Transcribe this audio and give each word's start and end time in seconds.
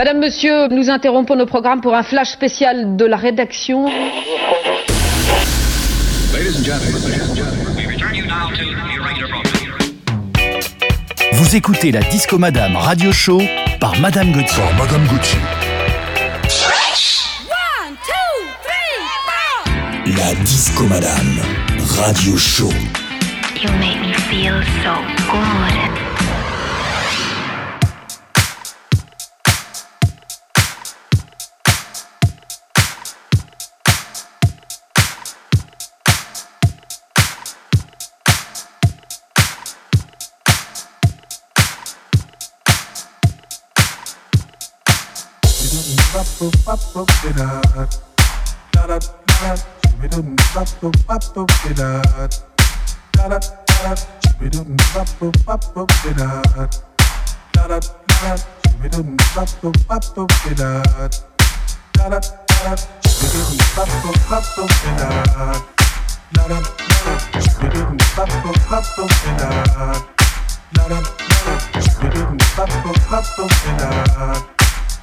Madame, 0.00 0.20
Monsieur, 0.20 0.68
nous 0.68 0.88
interrompons 0.88 1.36
nos 1.36 1.44
programmes 1.44 1.82
pour 1.82 1.94
un 1.94 2.02
flash 2.02 2.30
spécial 2.30 2.96
de 2.96 3.04
la 3.04 3.18
rédaction. 3.18 3.84
Vous 11.34 11.54
écoutez 11.54 11.92
la 11.92 12.00
Disco 12.00 12.38
Madame 12.38 12.76
Radio 12.76 13.12
Show 13.12 13.42
par 13.78 13.94
Madame 14.00 14.32
Gauthier. 14.32 14.62
Par 14.62 14.86
Madame 14.86 15.06
Gauthier. 15.06 15.38
La 20.16 20.34
Disco 20.46 20.84
Madame 20.84 21.42
Radio 21.98 22.38
Show. 22.38 22.70
You 23.62 23.70
make 23.78 24.00
me 24.00 24.14
feel 24.14 24.62
so 24.82 24.94
good. 25.30 26.09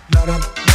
Not 0.10 0.30
up, 0.30 0.67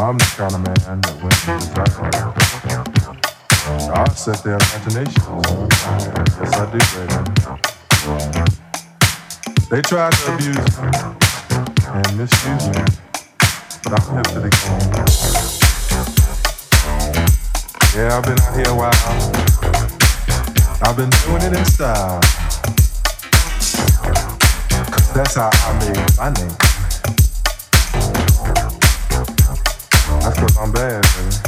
I'm 0.00 0.16
the 0.16 0.24
kind 0.36 0.54
of 0.54 0.60
man 0.62 1.00
that 1.02 1.16
when 1.20 2.92
you 2.94 2.97
desire, 3.76 3.92
I 3.92 4.08
set 4.10 4.42
their 4.44 4.54
imagination. 4.54 5.22
Yes, 6.40 6.52
I 6.54 6.64
do, 6.72 6.78
baby. 6.94 7.16
They 9.70 9.82
try 9.82 10.10
to 10.10 10.34
abuse 10.34 10.78
and 11.88 12.16
misuse 12.16 12.68
me, 12.68 12.84
but 13.84 13.92
I'm 13.92 14.16
hip 14.16 14.26
to 14.32 14.40
the. 14.40 14.50
Yeah, 17.94 18.16
I've 18.16 18.24
been 18.24 18.38
out 18.38 18.54
here 18.54 18.68
a 18.68 18.74
while. 18.74 18.92
I've 20.80 20.96
been 20.96 21.10
doing 21.10 21.42
it 21.42 21.58
in 21.58 21.64
style. 21.64 22.20
That's 25.14 25.34
how 25.34 25.50
I 25.52 25.72
made 25.80 26.16
my 26.16 26.30
name. 26.30 26.56
That's 30.20 30.38
cause 30.38 30.56
I'm 30.56 30.72
bad, 30.72 31.02
baby. 31.02 31.47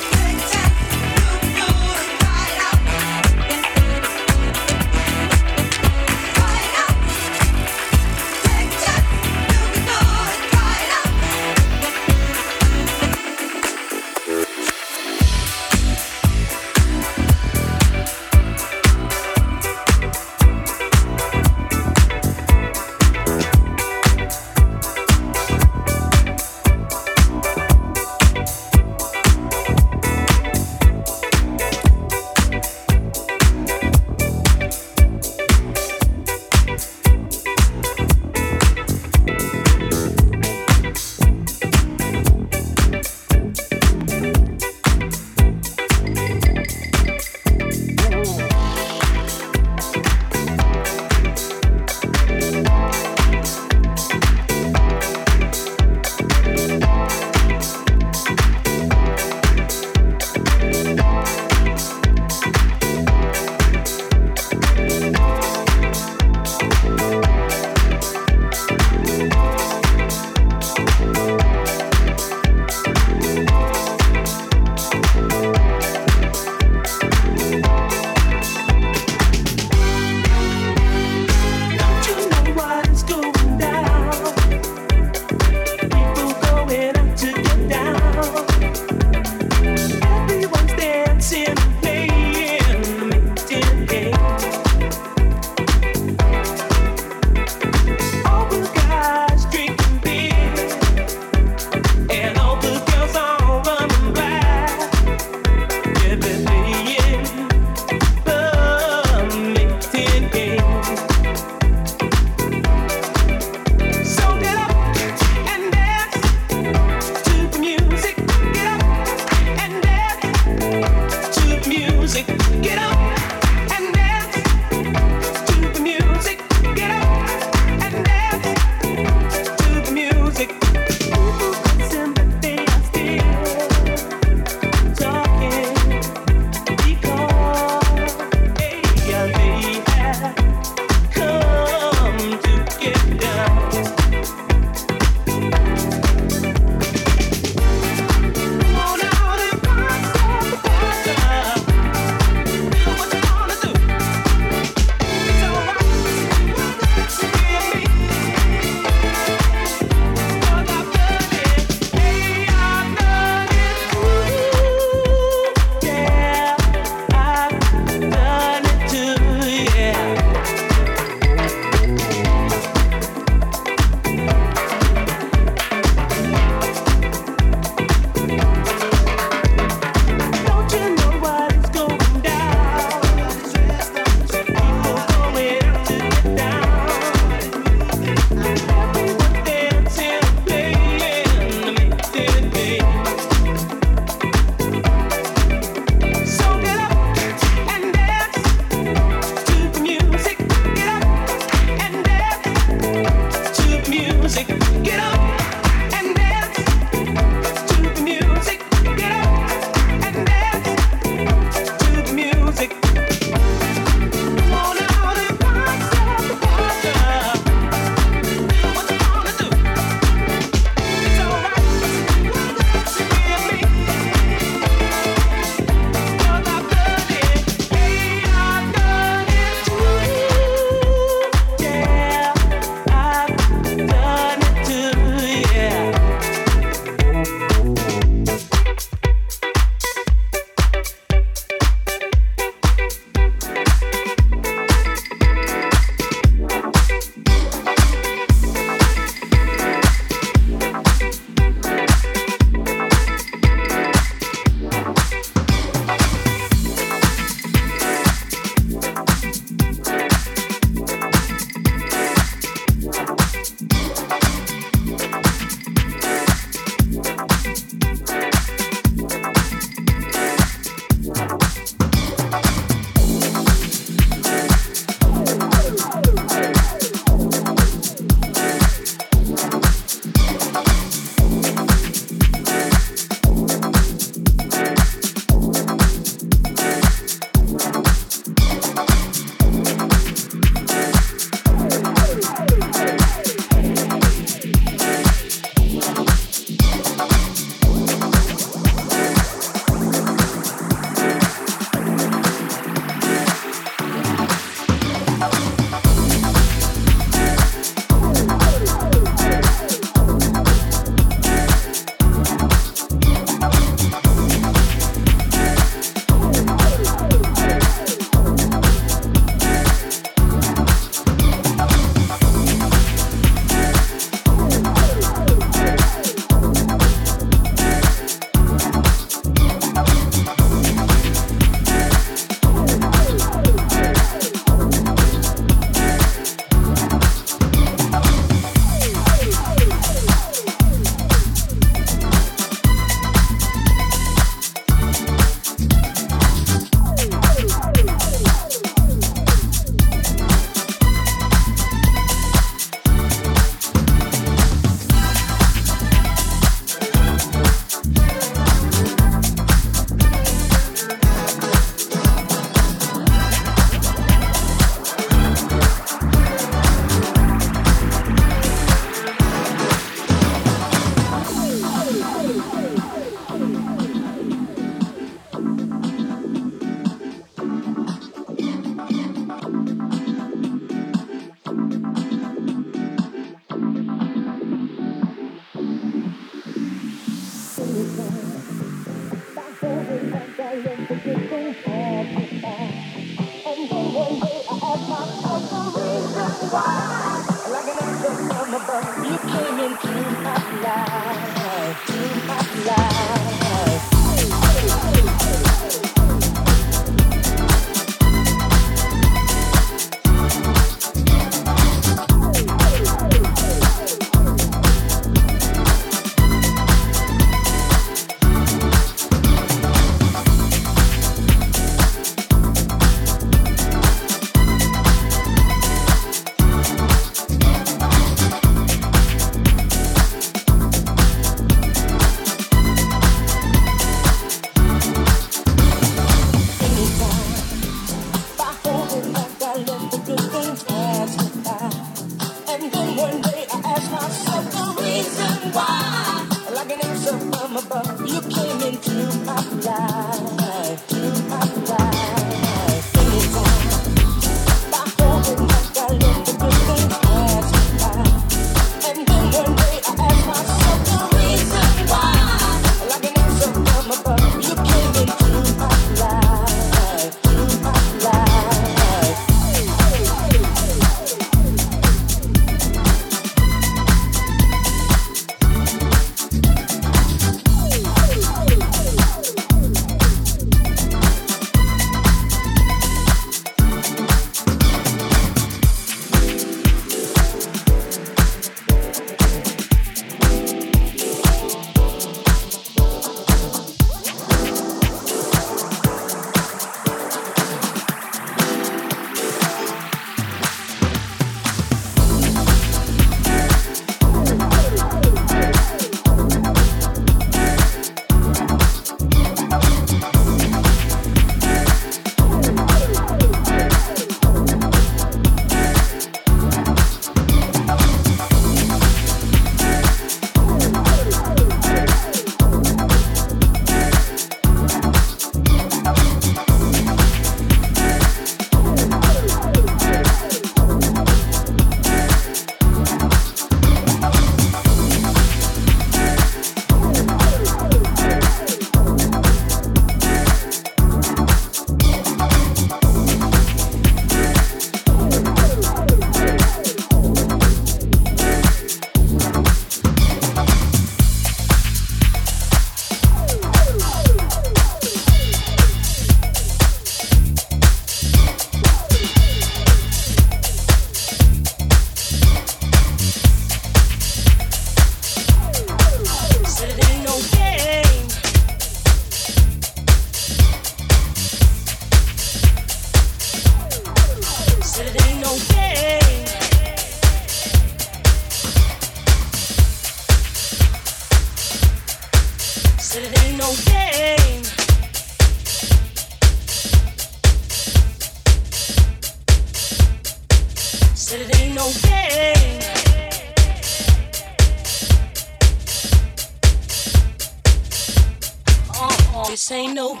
This 599.32 599.50
ain't 599.50 599.72
no 599.72 599.94
game. 599.94 600.00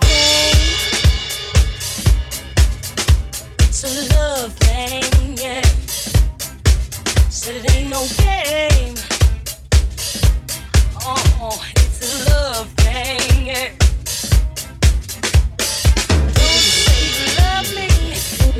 It's 3.60 3.82
a 3.82 4.14
love 4.14 4.52
thing, 4.56 5.38
yeah. 5.38 5.62
Said 7.30 7.64
it 7.64 7.74
ain't 7.74 7.88
no 7.88 8.04
game. 8.18 8.94
Oh, 11.00 11.64
it's 11.76 11.98
a 12.02 12.30
love 12.30 12.68
thing, 12.84 13.46
yeah. 13.46 13.70
Don't 16.36 16.60
say 16.84 17.00
you 17.16 17.26
love 17.40 17.68
me 17.74 17.88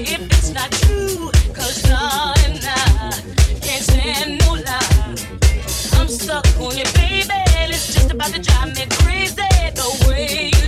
if 0.00 0.22
it's 0.22 0.52
not 0.54 0.70
true, 0.70 1.30
cause 1.52 1.84
I 1.84 3.12
can't 3.60 3.84
stand 3.84 4.40
no 4.40 4.54
lie. 4.54 6.00
I'm 6.00 6.08
stuck 6.08 6.46
on 6.58 6.78
you, 6.78 6.84
baby. 6.94 7.28
and 7.58 7.70
It's 7.70 7.92
just 7.92 8.10
about 8.10 8.32
to 8.32 8.40
drive 8.40 8.74
me 8.74 8.86
crazy 8.88 9.34
the 9.74 10.06
way 10.08 10.61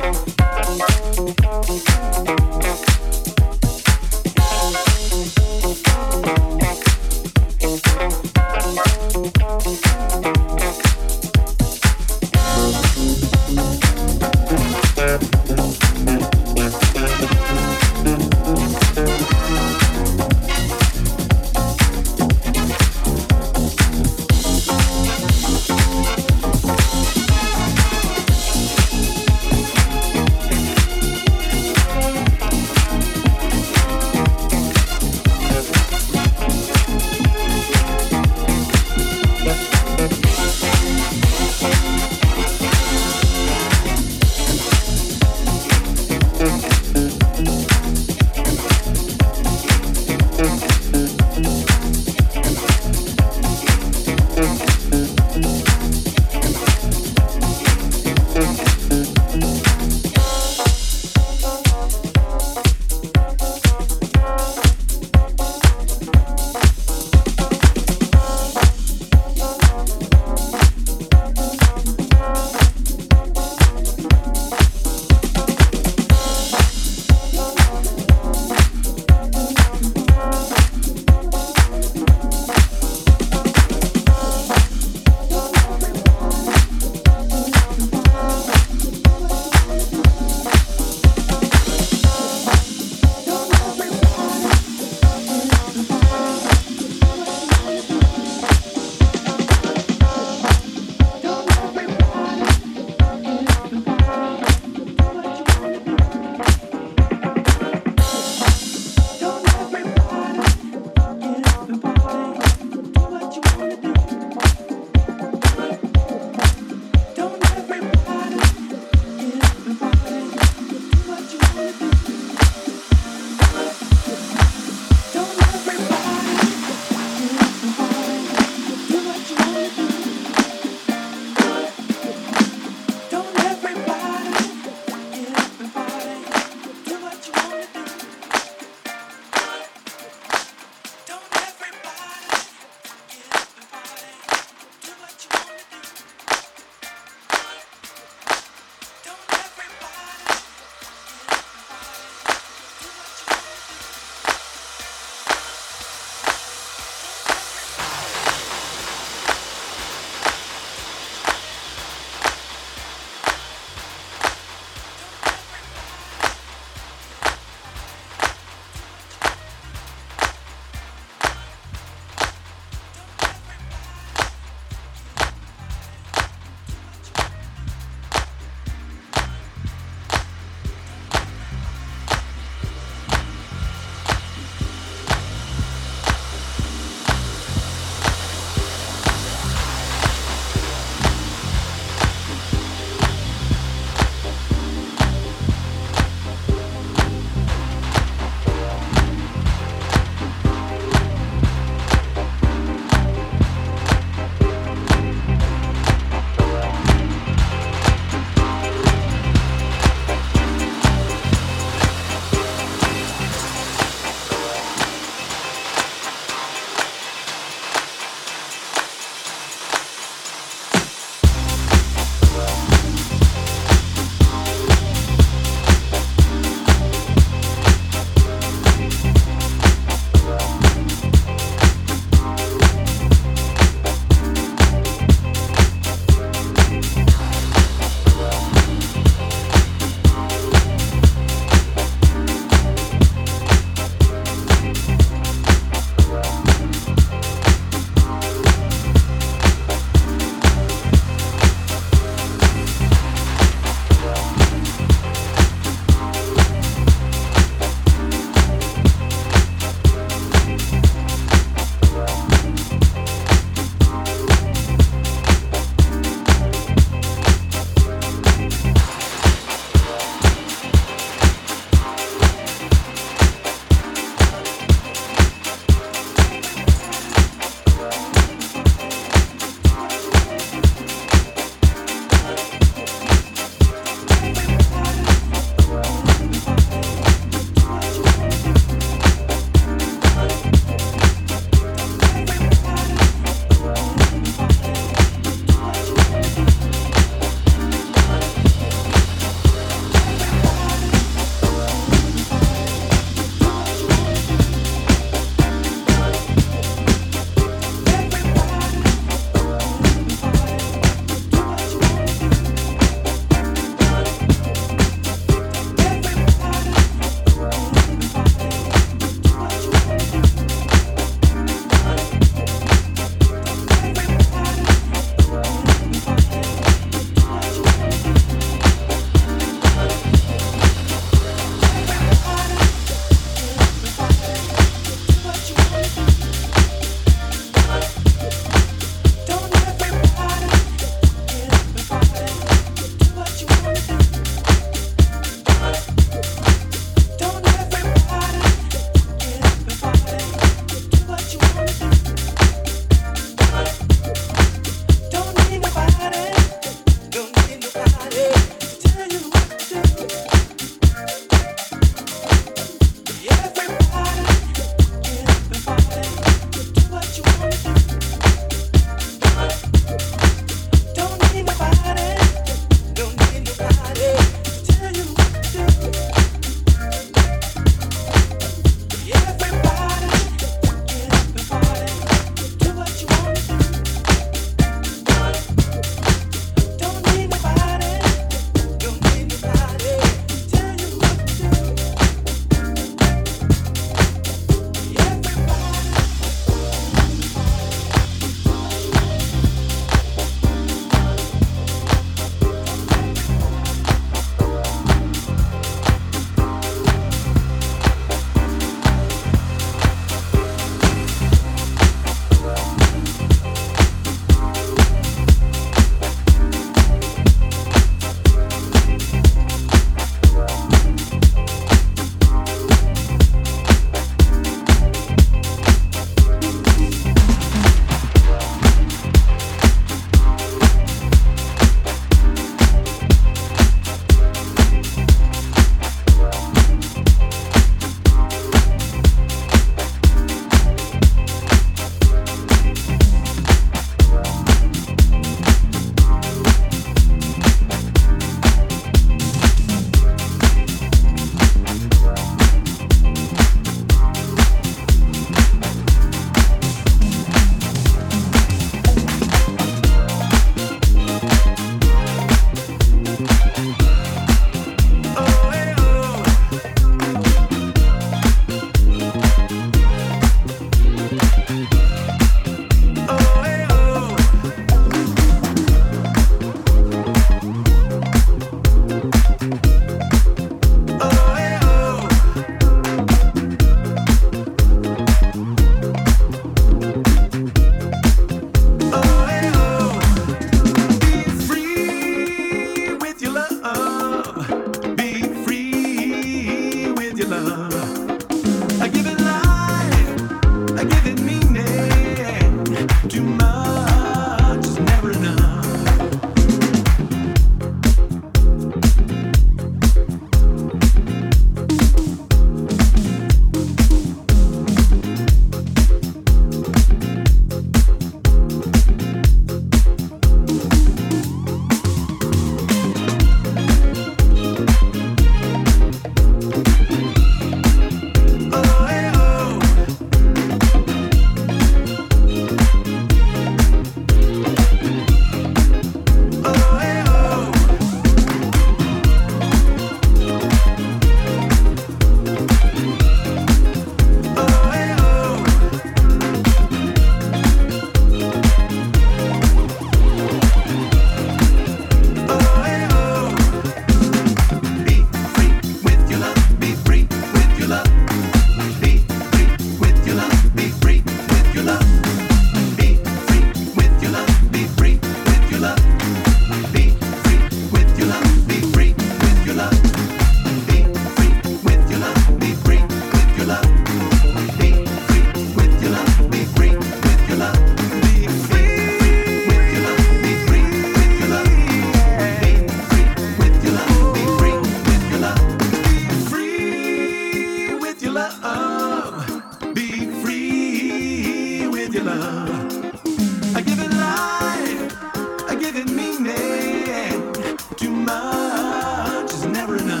Tabernacle. 599.71 600.00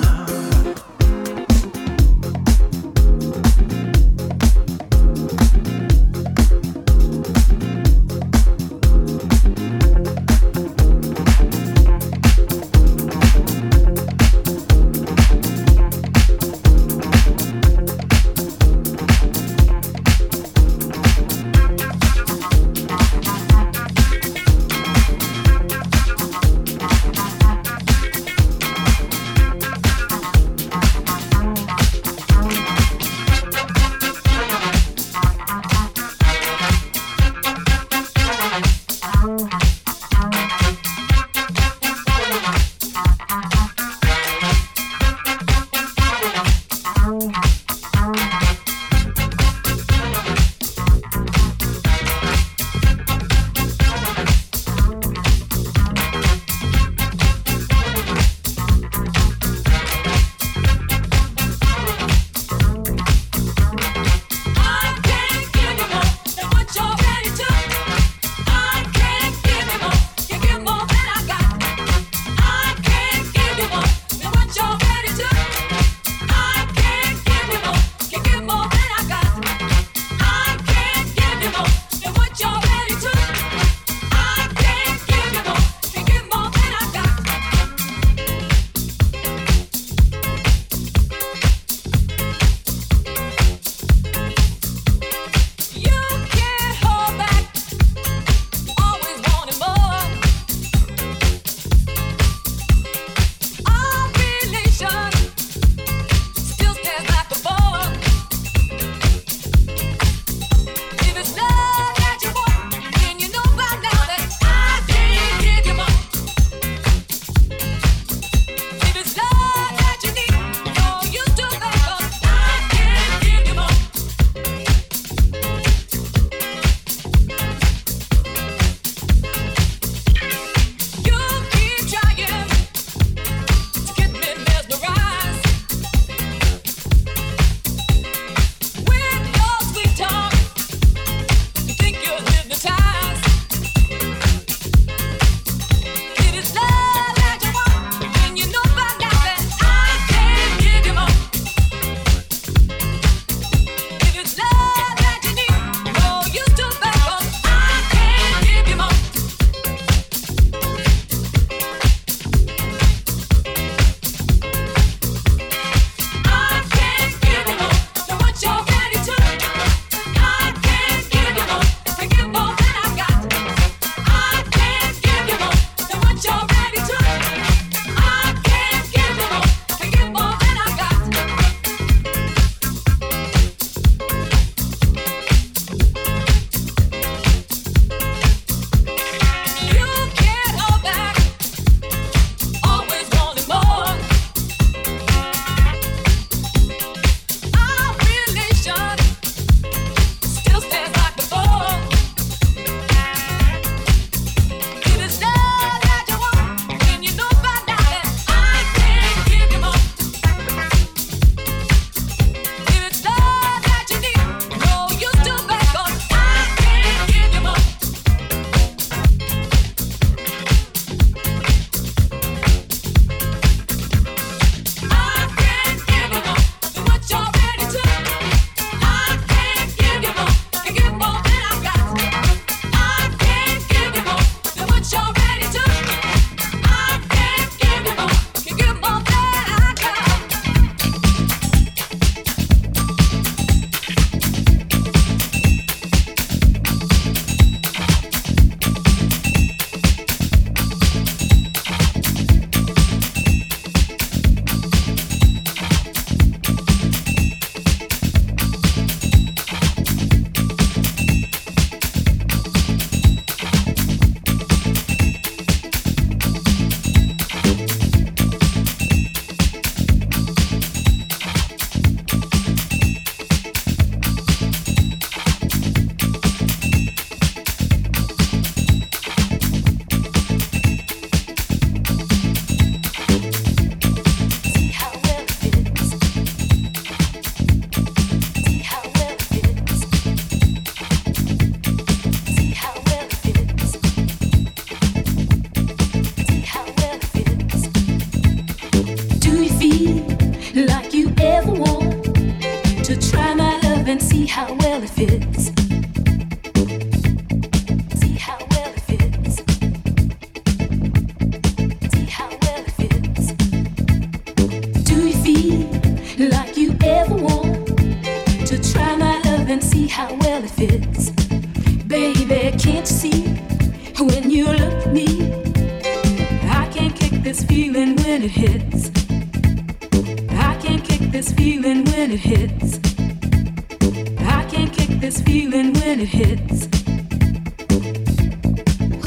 hits. 336.11 336.67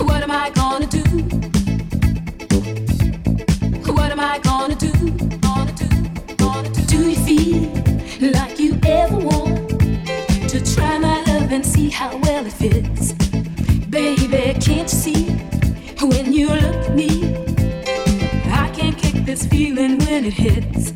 What 0.01 0.23
am 0.23 0.31
I 0.31 0.51
gonna 0.55 0.87
do? 0.87 1.05
What 3.93 4.11
am 4.11 4.21
I 4.21 4.39
gonna 4.39 4.75
do? 4.75 4.93
Gonna 5.47 5.73
do, 5.73 5.89
gonna 6.37 6.71
do. 6.71 6.83
Do 6.87 7.11
you 7.11 7.17
feel 7.27 8.33
like 8.33 8.59
you 8.59 8.79
ever 8.87 9.19
want 9.19 9.69
to 10.49 10.75
try 10.75 10.99
my 10.99 11.23
love 11.25 11.53
and 11.53 11.65
see 11.65 11.91
how 11.91 12.17
well 12.25 12.47
it 12.47 12.55
fits? 12.55 13.13
Baby, 13.91 14.59
can't 14.61 14.69
you 14.69 14.89
see 14.89 15.25
when 16.01 16.33
you 16.33 16.49
look 16.49 16.77
at 16.89 16.95
me? 16.95 17.37
I 18.47 18.71
can't 18.75 18.97
kick 18.97 19.27
this 19.27 19.47
feeling 19.47 19.99
when 19.99 20.25
it 20.25 20.33
hits. 20.33 20.94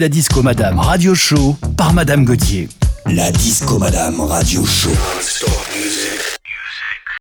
La 0.00 0.08
Disco 0.08 0.42
Madame 0.42 0.78
Radio 0.78 1.14
Show 1.14 1.56
par 1.76 1.94
Madame 1.94 2.24
Gauthier. 2.24 2.68
La 3.06 3.30
Disco 3.30 3.78
Madame 3.78 4.20
Radio 4.20 4.64
Show. 4.64 4.90